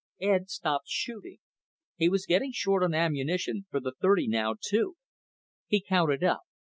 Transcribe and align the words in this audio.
Ed 0.19 0.49
stopped 0.49 0.87
shooting. 0.89 1.37
He 1.95 2.09
was 2.09 2.25
getting 2.25 2.51
short 2.51 2.81
on 2.81 2.95
ammunition 2.95 3.67
for 3.69 3.79
the 3.79 3.93
.30 3.93 4.27
now, 4.29 4.55
too. 4.59 4.97
He 5.67 5.79
counted 5.79 6.23
up. 6.23 6.41